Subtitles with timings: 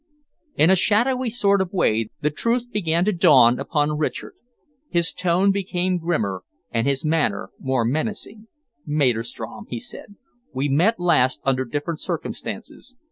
[0.55, 4.33] In a shadowy sort of way the truth began to dawn upon Richard.
[4.89, 8.47] His tone became grimmer and his manner more menacing.
[8.83, 10.15] "Maderstrom," he said,
[10.51, 12.95] "we met last under different circumstances.